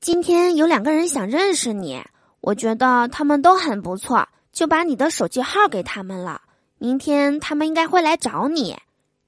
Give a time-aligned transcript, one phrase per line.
[0.00, 2.02] 今天有两个人想认识你，
[2.40, 6.40] 我觉得他们都很不错，就把你的手机号给他们了。
[6.78, 8.74] 明天他们应该会来找你，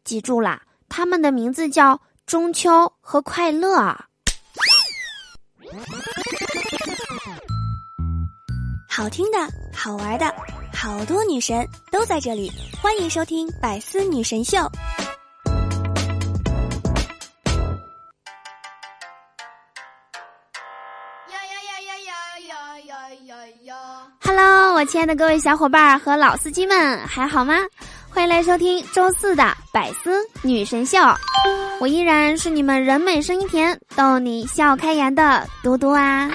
[0.02, 3.94] 记住了，他们的名字叫中秋和快乐。
[8.88, 9.38] 好听的，
[9.74, 10.34] 好玩的，
[10.72, 12.50] 好多女神都在这里，
[12.80, 14.56] 欢迎收听《百思女神秀》。
[24.84, 27.54] 亲爱的各位小伙伴和老司机们，还好吗？
[28.10, 30.98] 欢迎来收听周四的百思女神秀，
[31.80, 36.28] 我依然是你们人美声音甜、逗你笑开颜的嘟嘟啊！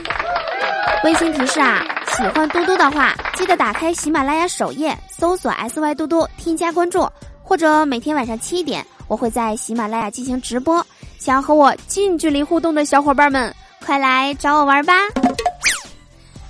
[1.04, 1.84] 温馨提示啊，
[2.16, 7.08] 喜欢嘟嘟的话，记得打开喜马拉雅首页，搜索 “sy 嘟嘟”，添加关注，
[7.44, 10.86] 或者每天晚上七点，我会在喜马拉雅进行直播。
[11.20, 13.54] 想要和我近距离互动的小伙伴们，
[13.86, 14.94] 快来找我玩吧！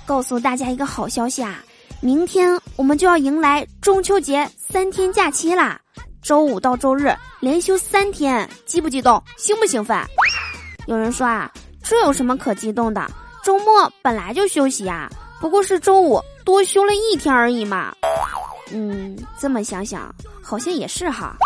[0.06, 1.58] 告诉大家一个好消息啊！
[2.00, 5.80] 明天我们就要迎来中秋节三天假期啦，
[6.22, 9.20] 周五到周日连休三天，激不激动？
[9.36, 9.98] 兴不兴奋？
[10.86, 11.50] 有人说啊，
[11.82, 13.04] 这有什么可激动的？
[13.42, 17.92] 周末本来就休息啊，不过是周五多休了一天而已嘛。
[18.70, 21.36] 嗯，这么想想，好像也是哈。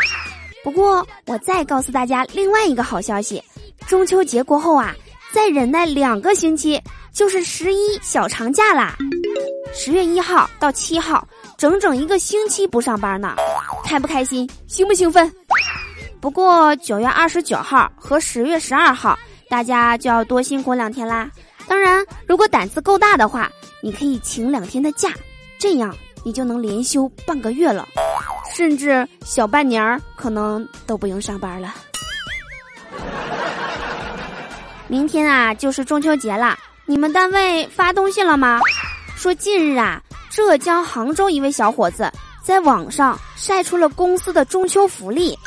[0.63, 3.43] 不过我再告诉大家另外一个好消息，
[3.87, 4.95] 中秋节过后啊，
[5.33, 6.79] 再忍耐两个星期。
[7.13, 8.97] 就是十一小长假啦，
[9.75, 13.35] 十月一号到七号，整整一个星期不上班呢，
[13.85, 15.31] 开不开心，兴不兴奋？
[16.21, 21.31] 不过九月二十九号和十月十二号，大家就要多辛苦两天啦。
[21.67, 23.51] 当然，如果胆子够大的话，
[23.81, 25.11] 你可以请两天的假，
[25.59, 27.89] 这样你就能连休半个月了，
[28.55, 31.75] 甚至小半年儿可能都不用上班了。
[34.87, 36.59] 明天啊，就是中秋节啦。
[36.85, 38.61] 你们单位发东西了吗？
[39.23, 42.11] 说近日啊，浙江杭州一位小伙子
[42.43, 45.39] 在网上晒出了公司的中秋福利：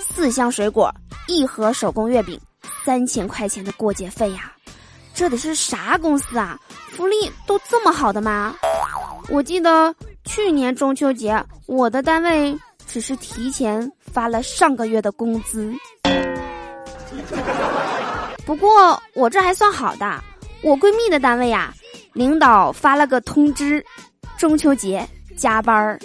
[0.00, 0.90] 四箱水果，
[1.28, 2.40] 一盒手工月饼，
[2.86, 4.50] 三千块钱的过节费呀！
[5.12, 6.58] 这得是啥公司啊？
[6.88, 8.56] 福利都这么好的吗？
[9.28, 15.70] 我记得去年中秋节，我的单位只是提前发了上个月的工资。
[18.46, 20.18] 不过我这还算好的。
[20.62, 21.74] 我闺蜜的单位呀，
[22.12, 23.84] 领导发了个通知，
[24.36, 25.98] 中秋节加班儿。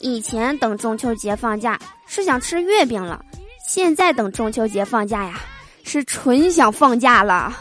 [0.00, 3.24] 以前等中秋节放假是想吃月饼了，
[3.66, 5.40] 现在等中秋节放假呀，
[5.82, 7.56] 是纯想放假了。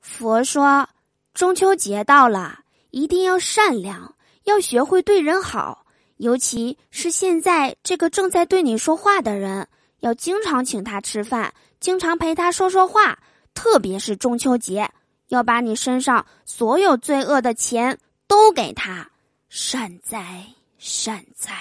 [0.00, 0.88] 佛说，
[1.34, 2.60] 中秋节到了，
[2.90, 5.85] 一定要善良，要学会对人好。
[6.16, 9.68] 尤其是现在这个正在对你说话的人，
[10.00, 13.18] 要经常请他吃饭，经常陪他说说话。
[13.54, 14.90] 特别是中秋节，
[15.28, 19.10] 要把你身上所有罪恶的钱都给他，
[19.48, 20.44] 善哉
[20.78, 21.52] 善哉。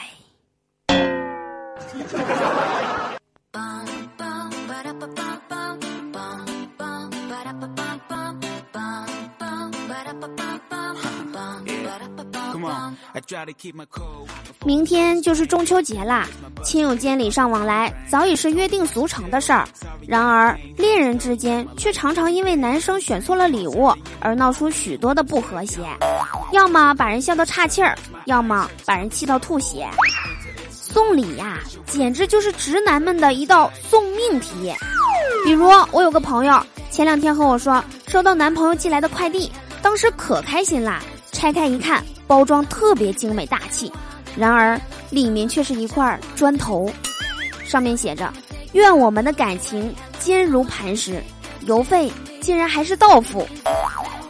[14.64, 16.28] 明天就是中秋节啦，
[16.64, 19.68] 亲友间礼尚往来早已是约定俗成的事儿。
[20.08, 25.82] 然而，恋人之间却常常因为男生选错了礼物而闹出许多的不和谐，
[26.52, 29.88] 要么把人笑到岔气儿，要么把人气到吐血。
[30.70, 34.74] 送礼呀，简直就是直男们的一道送命题。
[35.44, 36.60] 比如，我有个朋友
[36.90, 39.52] 前两天和我说，收到男朋友寄来的快递，
[39.82, 41.02] 当时可开心啦，
[41.36, 42.04] 拆开一看。
[42.28, 43.92] 包装特别精美大气，
[44.36, 44.82] 然而
[45.12, 46.92] 里面却是一块砖头，
[47.64, 48.34] 上面写着
[48.74, 51.22] “愿我们的感情坚如磐石”，
[51.68, 53.48] 邮费竟然还是到付。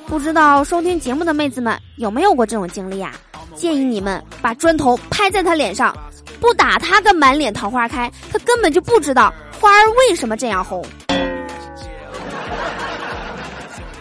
[0.08, 3.14] 不知道收听节目的妹子们有没有过这种经历啊？
[3.56, 5.98] 建议你们把砖头拍在他脸上，
[6.42, 10.86] 不打他个满脸桃花开，他根本就不知道花儿为什么这样红。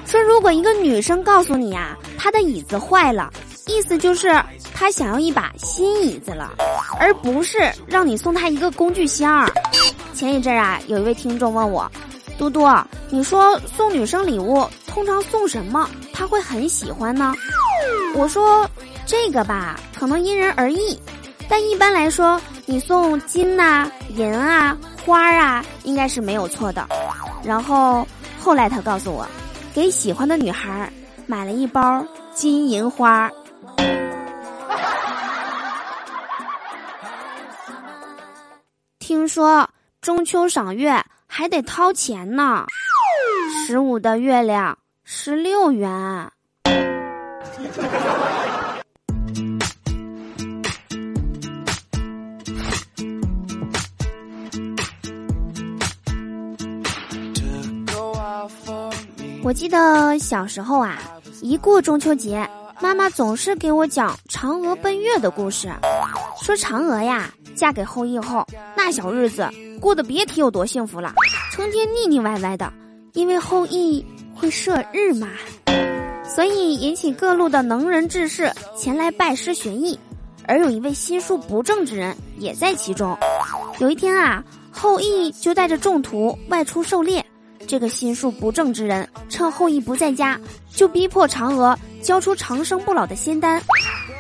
[0.04, 3.30] 说如果一个女生告诉你呀，他的椅子坏了。
[3.66, 4.42] 意思就是
[4.72, 6.52] 他想要一把新椅子了，
[6.98, 9.46] 而不是让你送他一个工具箱。
[10.14, 11.90] 前一阵啊，有一位听众问我
[12.38, 12.66] ：“嘟嘟，
[13.10, 17.34] 你说送女生礼物通常送什么，她会很喜欢呢？”
[18.16, 18.66] 我说
[19.04, 20.98] ：“这个吧，可能因人而异，
[21.46, 24.74] 但一般来说，你送金呐、银啊、
[25.04, 26.88] 花啊，应该是没有错的。”
[27.44, 28.06] 然后
[28.40, 29.26] 后来他告诉我，
[29.74, 30.90] 给喜欢的女孩
[31.26, 33.30] 买了一包金银花。
[38.98, 39.68] 听说
[40.00, 42.66] 中秋赏月还得掏钱呢，
[43.66, 46.30] 十五的月亮十六元。
[59.44, 60.98] 我记得小时候啊，
[61.42, 62.48] 一过中秋节，
[62.80, 65.70] 妈妈总是给我讲嫦娥奔月的故事，
[66.42, 69.46] 说嫦娥呀嫁给后羿后，那小日子
[69.78, 71.12] 过得别提有多幸福了，
[71.52, 72.72] 成天腻腻歪歪的，
[73.12, 74.02] 因为后羿
[74.34, 75.28] 会射日嘛，
[76.24, 79.98] 所以引起各路的能人志士前来拜师学艺，
[80.48, 83.14] 而有一位心术不正之人也在其中。
[83.78, 87.23] 有一天啊，后羿就带着众徒外出狩猎。
[87.66, 90.38] 这个心术不正之人趁后羿不在家，
[90.74, 93.60] 就逼迫嫦娥交出长生不老的仙丹。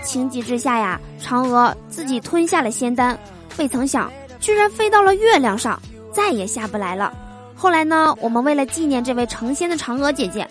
[0.02, 3.18] 情急之下呀，嫦娥自己吞下了仙丹，
[3.58, 4.10] 未曾想
[4.40, 5.80] 居然飞到了月亮上，
[6.12, 7.12] 再也下不来了。
[7.54, 10.46] 后来呢，我们为了纪念这位成仙的嫦娥姐姐，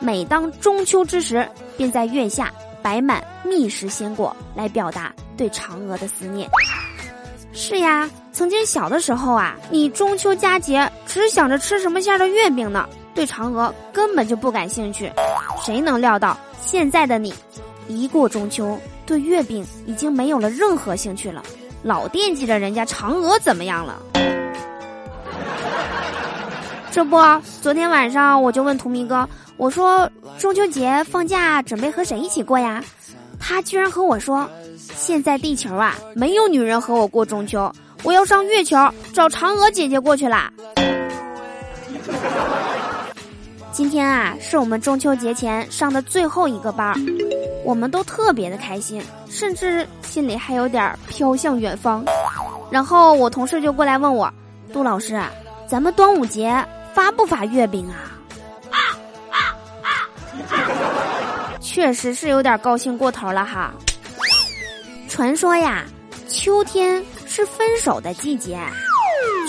[0.00, 6.48] 每当中秋之时，便在月下摆满蜜食仙果，来表达对嫦娥的思念。
[7.52, 15.12] 是呀，曾经小的时候啊，你中秋佳节只想着吃什么馅的月饼呢，对嫦娥根本就不感兴趣。
[15.64, 17.32] 谁能料到现在的你，
[17.86, 18.76] 一过中秋，
[19.06, 21.40] 对月饼已经没有了任何兴趣了，
[21.84, 24.02] 老惦记着人家嫦娥怎么样了？
[26.90, 27.16] 这不，
[27.62, 32.82] 昨天晚上我就问图明哥，我说中秋节放假准备和谁一起过呀？
[33.38, 34.50] 他居然和我说。
[34.96, 37.72] 现在地球啊，没有女人和我过中秋，
[38.02, 38.76] 我要上月球
[39.12, 40.52] 找嫦娥姐姐过去啦。
[43.74, 46.94] 今天啊，是我们中秋节前上的最后一个班儿，
[47.64, 52.04] 我们都特别的开心，甚至心里还有点飘向远方。
[52.70, 54.32] 然后我同事就过来问我
[54.72, 55.20] ：“杜老师，
[55.66, 58.14] 咱们端午节发不发月饼啊？”
[61.60, 63.74] 确实是有点高兴过头了哈。
[65.08, 65.84] 传说呀，
[66.28, 68.56] 秋天是分手的季节，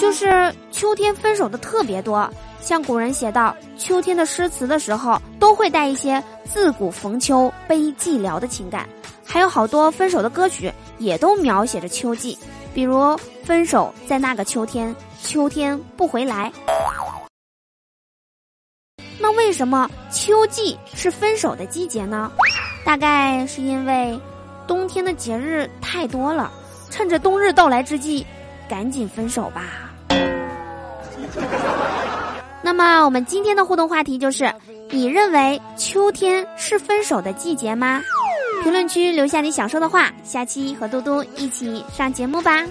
[0.02, 2.28] 就是秋天分手的特别多。
[2.60, 8.90] 像古人写道秋天的诗词的时候，都会带一些自古逢秋悲寂寥的情感，
[9.24, 12.36] 还有好多分手的歌曲也都描写着秋季，
[12.74, 16.52] 比如分手在那个秋天，秋天不回来。
[19.20, 22.32] 那为什么秋季是分手的季节呢？
[22.84, 24.20] 大概是因为。
[24.68, 26.52] 冬天的节日太多了，
[26.90, 28.26] 趁着冬日到来之际，
[28.68, 29.62] 赶紧分手吧。
[32.66, 34.52] 那么，我们今天的互动话题就是：
[34.90, 38.02] 你认为秋天是分手的季节吗？
[38.64, 42.66] 评论区留下你想说的话，下期和嘟嘟一起上节目吧。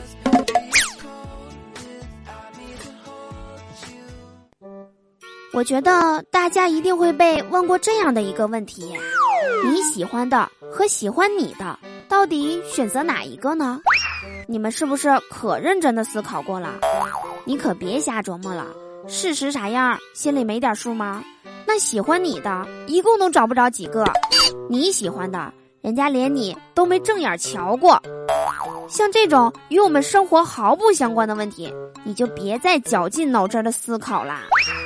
[5.53, 8.93] 我觉得大家一定会被问过这样的一个问题：
[9.65, 13.79] 你喜欢的和喜欢你的，到底选择哪一个呢？
[14.49, 16.81] 你们是不是可认真的思考过了？
[17.45, 18.67] 你可别瞎琢磨了，
[19.07, 21.23] 事实啥样，心里没点数吗？
[21.67, 24.05] 那喜欢你的，一共都找不着几个；
[24.69, 28.01] 你喜欢的，人家连你都没正眼瞧过。
[28.89, 31.73] 像这种与我们生活毫不相关的问题，
[32.03, 34.43] 你就别再绞尽脑汁的思考啦。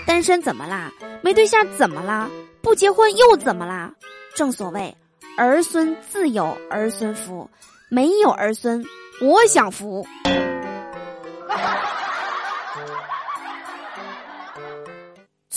[0.06, 0.90] 单身怎么啦？
[1.20, 2.28] 没对象怎么啦？
[2.60, 3.92] 不结婚又怎么啦？
[4.34, 4.94] 正所谓，
[5.36, 7.48] 儿孙自有儿孙福，
[7.88, 8.84] 没有儿孙，
[9.20, 10.06] 我享福。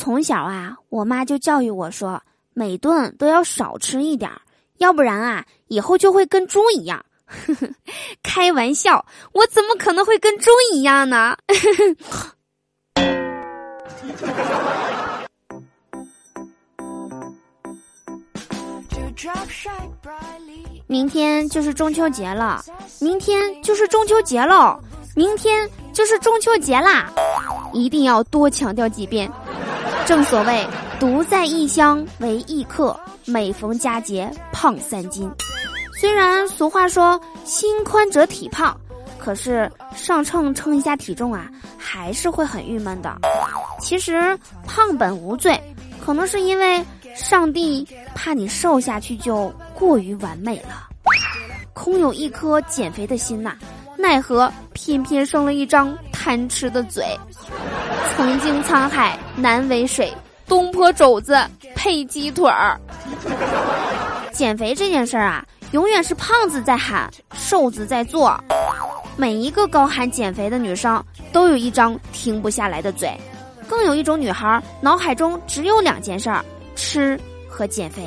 [0.02, 2.20] 从小啊，我妈就教育我说，
[2.56, 4.42] 每顿都要少吃一点儿，
[4.80, 7.06] 要不然啊，以后就会跟猪一样。
[8.24, 11.38] 开玩笑，我怎么可能会跟猪一样呢？
[20.88, 22.60] 明天就是中秋节了，
[23.00, 24.80] 明天就是中秋节喽，
[25.16, 27.08] 明天就是中秋节啦！
[27.72, 29.32] 一定要多强调几遍。
[30.06, 30.68] 正所谓，
[31.00, 35.32] 独在异乡为异客，每逢佳节胖三斤。
[36.00, 38.76] 虽然俗话说心宽则体胖，
[39.18, 43.16] 可是上秤称一下体重啊，还是会很郁闷的。
[43.80, 45.60] 其实胖本无罪，
[46.04, 46.84] 可能是因为
[47.16, 50.90] 上帝怕你瘦下去就过于完美了，
[51.74, 53.56] 空有一颗减肥的心呐，
[53.98, 57.06] 奈何偏偏生了一张贪吃的嘴。
[58.16, 60.14] 曾经沧海难为水，
[60.48, 61.38] 东坡肘子
[61.76, 62.80] 配鸡腿儿。
[64.32, 65.46] 减肥这件事儿啊。
[65.72, 68.38] 永远是胖子在喊，瘦子在做。
[69.16, 73.10] 每一个高喊减肥的女生都有一张停不下来的嘴，
[73.70, 76.44] 更有一种女孩脑海中只有两件事儿：
[76.76, 77.18] 吃
[77.48, 78.04] 和减肥。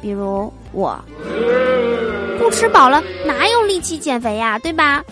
[0.00, 0.96] 比如我，
[2.38, 4.56] 不吃饱了哪有力气减肥呀？
[4.60, 5.02] 对吧？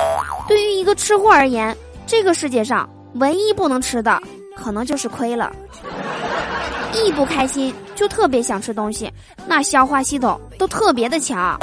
[0.47, 1.77] 对于一个吃货而言，
[2.07, 4.21] 这个世界上唯一不能吃的，
[4.57, 5.53] 可能就是亏了。
[6.93, 9.13] 一不开心就特别想吃东西，
[9.47, 11.59] 那消化系统都特别的强，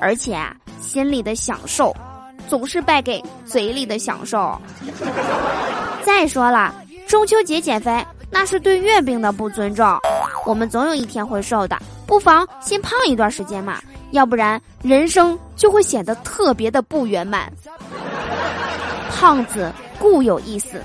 [0.00, 0.38] 而且
[0.80, 1.94] 心里的享受
[2.48, 4.60] 总是败给嘴里的享受。
[6.04, 6.74] 再说了，
[7.06, 9.86] 中秋节减肥那是对月饼的不尊重，
[10.44, 13.80] 我们总有一天会瘦的，不妨先胖一段时间嘛，
[14.10, 17.52] 要不然人生就会显得特别的不圆满。
[19.22, 20.82] 胖子固有意思，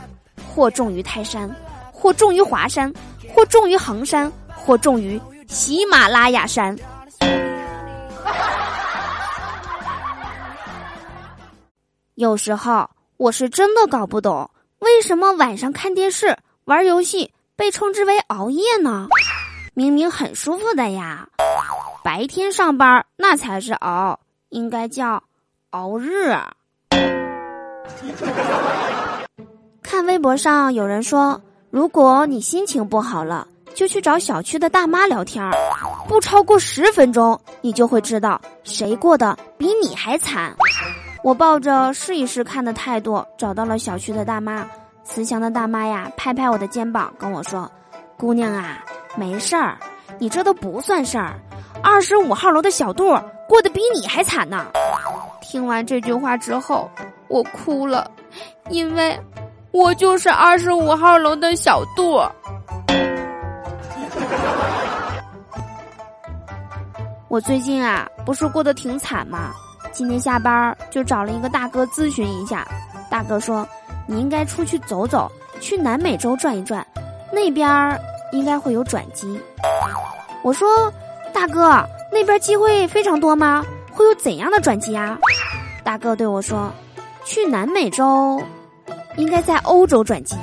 [0.48, 1.50] 或重于泰山，
[1.92, 2.94] 或重于华山。
[3.34, 6.78] 或重于衡山，或重于喜马拉雅山。
[12.14, 19.08] 有时候我是真的搞不懂，为什么晚上看电视、玩游戏被称之为熬夜呢？
[19.74, 21.28] 明明很舒服的呀！
[22.04, 25.24] 白天上班那才是熬，应该叫
[25.72, 26.38] 熬日。
[29.84, 31.42] 看微博上有人说。
[31.70, 35.52] 如果你心情不好了，就去找小区的大妈聊天儿，
[36.08, 40.56] 不超过十分钟，你就会知道谁过得比你还惨。
[41.24, 44.66] 我抱着试一试看的态度找到了小区的大妈，
[45.04, 47.70] 慈祥的大妈呀，拍拍我的肩膀跟我说
[48.18, 48.80] ：“姑娘啊，
[49.18, 49.78] 没事儿，
[50.18, 51.38] 你这都不算事儿。
[51.84, 53.10] 二十五号楼的小杜
[53.48, 54.68] 过得比你还惨呢。”
[55.44, 56.90] 听完这句话之后，
[57.30, 58.10] 我哭了，
[58.70, 59.20] 因为。
[59.72, 62.20] 我就是二十五号楼的小杜。
[67.28, 69.54] 我最近啊，不是过得挺惨吗？
[69.92, 72.66] 今天下班就找了一个大哥咨询一下。
[73.12, 73.68] 大哥说
[74.08, 76.84] ：“你应该出去走走，去南美洲转一转，
[77.32, 78.00] 那边
[78.32, 79.40] 应该会有转机。”
[80.42, 80.92] 我说
[81.32, 83.64] ：“大哥，那边机会非常多吗？
[83.92, 85.20] 会有怎样的转机啊？”
[85.84, 86.72] 大哥对我说
[87.28, 88.42] ：“去南美洲。”
[89.18, 90.36] 应该在欧洲转机。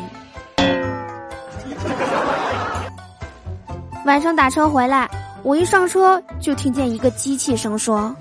[4.05, 5.09] 晚上打车回来，
[5.45, 8.15] 我一上车就听见一个机器声说：“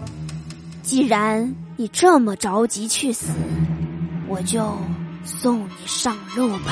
[0.84, 3.32] 既然你这么着急去死，
[4.28, 4.78] 我就
[5.26, 6.72] 送你上路吧。”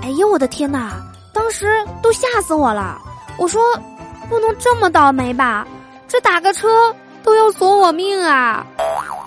[0.00, 1.04] 哎呦我的天哪！
[1.32, 1.66] 当时
[2.00, 3.02] 都吓死我了。
[3.36, 3.60] 我说
[4.30, 5.66] ：“不能这么倒霉吧？
[6.10, 6.68] 这打个车。”
[7.22, 8.66] 都要索我命啊！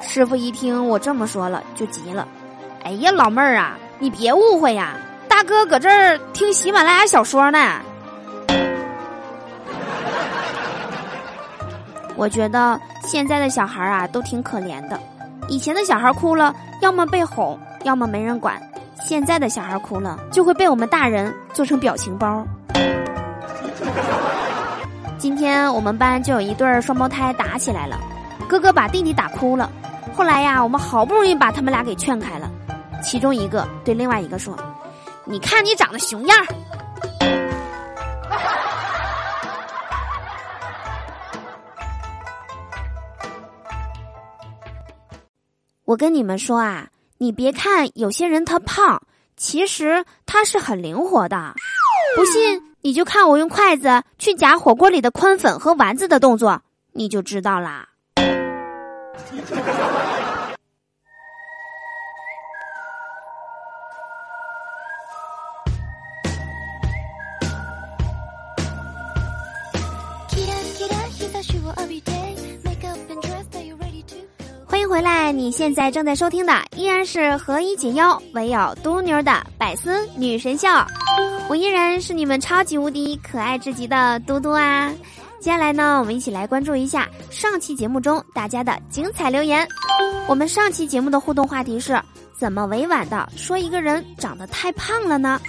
[0.01, 2.27] 师傅一听我这么说了，就急了。
[2.83, 4.95] 哎呀，老妹儿啊，你别误会呀，
[5.27, 7.59] 大哥搁这儿听喜马拉雅小说呢。
[12.15, 14.99] 我觉得现在的小孩啊都挺可怜的，
[15.47, 18.55] 以前的小孩哭了，要么被哄，要么没人管；
[18.99, 22.43] 现在的小孩哭了，就会被我们大人做成表情包。
[25.43, 27.99] 天我们班就有一对双胞胎打起来了，
[28.47, 29.69] 哥哥把弟弟打哭了。
[30.15, 32.49] 后来呀，我们好不容易把他们俩给劝开了。
[33.03, 34.57] 其中一个对另外一个说
[35.27, 36.37] ：“你看你长得熊样。”
[45.83, 49.01] 我跟你们说啊，你别看有些人他胖，
[49.35, 51.53] 其实他是很灵活的。
[52.15, 52.72] 不信。
[52.85, 56.61] 你就看我用筷子去夹火锅里的宽粉和丸子的动作，
[56.91, 57.87] 你就知道啦。
[74.65, 80.67] 欢迎回来，你现在正在收听的依然是何以解忧，唯有嘟妞的百思女神秀。
[81.53, 84.91] 我依然是你们超级无敌可爱至极的嘟嘟啊！
[85.39, 89.67] 接下来呢，我们一起来关注一下上期节目中大家的精彩留言。
[90.27, 92.01] 我们上期节目的互动话题是：
[92.39, 95.39] 怎么委婉的说一个人长得太胖了呢？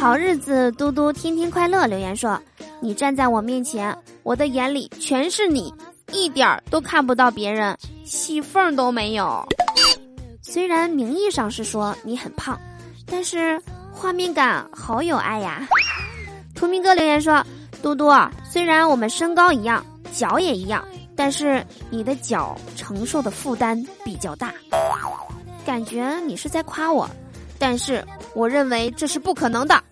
[0.00, 2.40] 好日子嘟嘟天天快乐留言说：
[2.80, 5.70] 你站在我面前，我的眼里全是你，
[6.10, 9.46] 一点儿都看不到别人，细缝都没有。
[10.40, 12.58] 虽然名义上是说你很胖，
[13.04, 13.60] 但是。
[14.00, 15.66] 画面感好有爱呀！
[16.54, 17.44] 图明哥留言说
[17.82, 18.08] ：“嘟嘟，
[18.48, 20.84] 虽然我们身高一样，脚也一样，
[21.16, 24.52] 但是你的脚承受的负担比较大。”
[25.66, 27.10] 感觉你是在夸我，
[27.58, 28.02] 但是
[28.34, 29.82] 我认为这是不可能的。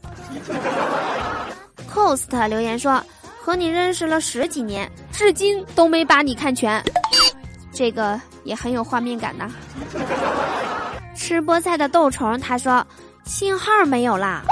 [1.93, 3.03] Cost 留言说
[3.43, 6.81] ：“和你认识了十几年，至今都没把你看全，
[7.73, 9.51] 这个也很有画面感呐。
[11.15, 12.87] 吃菠菜的豆虫他说
[13.27, 14.43] ：“信号没有啦，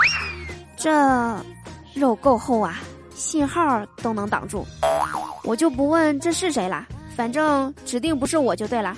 [0.76, 0.90] 这
[1.94, 2.80] 肉够厚啊，
[3.14, 4.66] 信号都能挡住。
[5.44, 8.96] 我就不问这是谁了，反正指定不是我就对了。”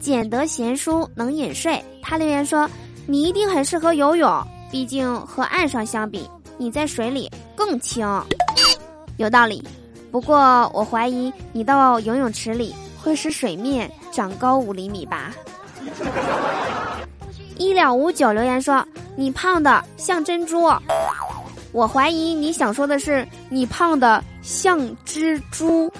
[0.00, 2.68] 俭得闲书能饮睡，他留言说
[3.06, 8.06] ：“你一定很适合游泳，毕竟和岸上相比，你在水里。”更轻，
[9.18, 9.62] 有道理。
[10.10, 15.30] 不过我怀疑你到游泳池里会使水面长高五厘米吧。
[17.60, 18.82] 一两五九留言说
[19.14, 20.72] 你胖的像珍珠，
[21.72, 25.92] 我怀疑你想说的是你胖的像蜘蛛。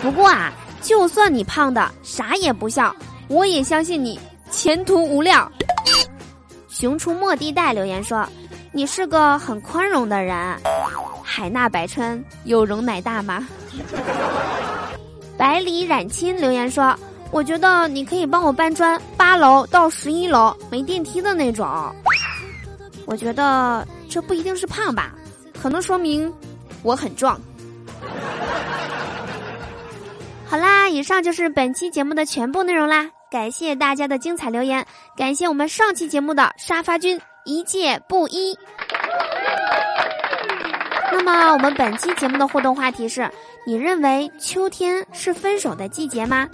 [0.00, 2.96] 不过啊，就算你胖的啥也不像，
[3.28, 4.18] 我也相信你
[4.50, 5.52] 前途无量。
[6.70, 8.26] 熊出没地带留言说。
[8.72, 10.56] 你是个很宽容的人，
[11.24, 13.44] 海纳百川，有容乃大吗？
[15.36, 16.96] 百里染青留言说
[17.32, 21.66] ：“我觉得你可以帮我搬砖，八楼到十一楼没电梯的那种。”
[23.06, 25.12] 我觉得这不一定是胖吧，
[25.60, 26.32] 可能说明
[26.82, 27.40] 我很壮。
[30.46, 37.20] 好啦，以上就是本期节目的全部内容啦，感谢大家的精彩留言，感谢我们上期节目的沙发君。
[37.44, 38.56] 一介布衣。
[41.10, 43.28] 那么，我们本期节目的互动话题是：
[43.66, 46.48] 你认为秋天是分手的季节吗？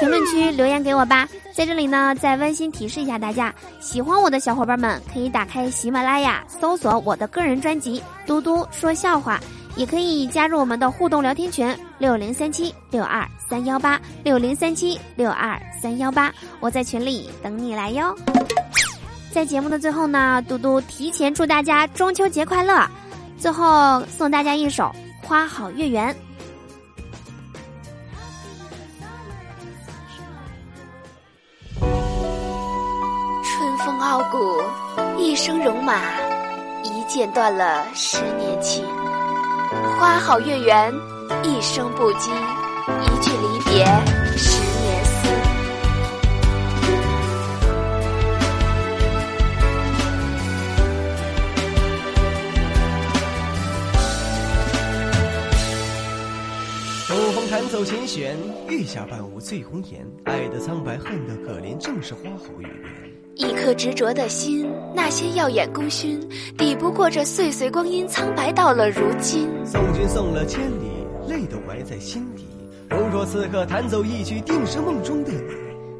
[0.00, 1.28] 评论区留言给我吧。
[1.54, 9.38] 在这里呢，再温馨提示一下大家：喜欢我的小伙伴们可以打开喜马拉雅，搜索我的个人专辑《嘟嘟说笑话》，
[9.78, 18.16] 也可以加入我们的互动聊天群六零三七六二三幺八六零三七六二三幺八，我在群里等你来哟。
[19.30, 22.88] 在节目的最后呢，嘟嘟提前祝大家中秋节快乐！
[23.36, 24.84] 最后送大家一首
[25.26, 26.14] 《花好月圆》。
[34.02, 34.60] 傲骨，
[35.16, 36.02] 一生戎马，
[36.82, 38.84] 一剑断了十年情。
[39.96, 40.92] 花好月圆，
[41.44, 42.30] 一生不羁，
[43.00, 43.84] 一句离别。
[44.36, 45.28] 十年思。
[57.06, 58.36] 秋风弹奏琴弦，
[58.68, 60.04] 月下伴舞醉红颜。
[60.24, 63.21] 爱的苍白，恨的可怜，正是花好月圆。
[63.36, 66.20] 一颗执着的心，那些耀眼功勋，
[66.58, 69.48] 抵不过这岁岁光阴，苍白到了如今。
[69.64, 72.44] 送君送了千里，泪都埋在心底。
[72.90, 75.40] 如若此刻弹奏一曲，定是梦中的你。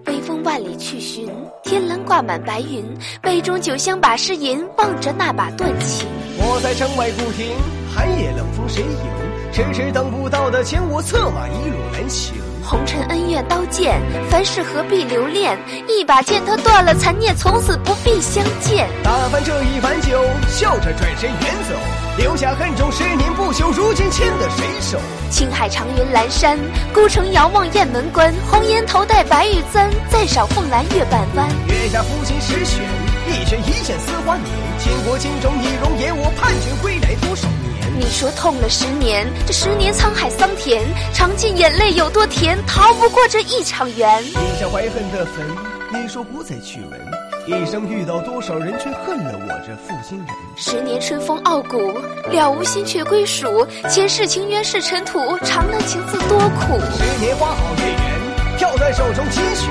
[0.07, 1.27] 微风万里去寻，
[1.62, 2.85] 天蓝挂满白云。
[3.23, 6.07] 杯中酒香把诗吟，望着那把断琴。
[6.37, 7.57] 我在城外古亭，
[7.95, 9.53] 寒夜冷风谁迎？
[9.53, 12.35] 迟迟等不到的牵我策马一路南行。
[12.64, 15.59] 红尘恩怨刀剑，凡事何必留恋？
[15.88, 18.88] 一把剑它断了残念，从此不必相见。
[19.03, 21.75] 打翻这一碗酒，笑着转身远走，
[22.16, 23.72] 留下恨中十年不朽。
[23.72, 24.98] 如今牵的谁手？
[25.31, 26.59] 青海长云阑珊，
[26.94, 28.33] 孤城遥望雁门关。
[28.51, 31.48] 红颜头戴白玉簪，再赏凤来月半弯。
[31.68, 32.83] 月下抚琴十弦，
[33.29, 34.46] 一弦一线思花年。
[34.79, 37.62] 倾国倾城一容颜，我盼君归来多少年？
[37.94, 44.22] 你说痛了十年，这十年沧海桑田，尝尽眼泪有多甜，逃不过这一场缘。
[44.24, 45.46] 立下怀恨的坟，
[45.92, 47.00] 你说不再去闻，
[47.46, 50.26] 一生遇到多少人，却恨了我这负心人。
[50.57, 51.92] 十年春风傲骨，
[52.31, 56.81] 了无心却归属，前世情缘是尘土，长了情字多苦。
[56.96, 59.68] 十年花好月圆，飘在手中琴弦，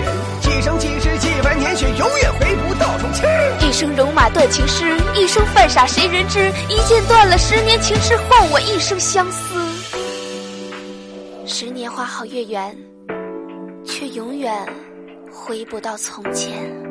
[0.51, 3.29] 一生几世几百年，却永远回不到从前。
[3.61, 6.51] 一生戎马断情诗，一生犯傻谁人知？
[6.67, 9.55] 一剑断了十年情痴，换我一生相思。
[11.45, 12.77] 十年花好月圆，
[13.85, 14.53] 却永远
[15.31, 16.90] 回不到从前。